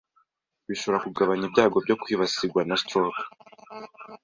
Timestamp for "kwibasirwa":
2.01-2.61